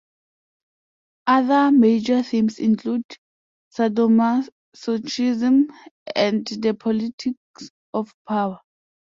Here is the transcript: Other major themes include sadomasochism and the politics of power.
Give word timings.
Other 1.27 1.71
major 1.71 2.23
themes 2.23 2.57
include 2.57 3.03
sadomasochism 3.77 5.65
and 6.15 6.47
the 6.47 6.73
politics 6.73 7.69
of 7.93 8.11
power. 8.27 8.59